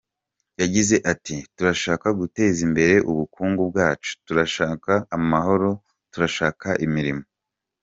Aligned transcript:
Yagize 0.61 0.95
ati 1.11 1.35
“Turashaka 1.55 2.07
guteza 2.19 2.59
imbere 2.67 2.95
ubukungu 3.11 3.61
bwacu, 3.69 4.11
turashaka 4.25 4.91
amahoro, 5.17 5.69
turashaka 6.11 6.67
imirimo.” 6.87 7.23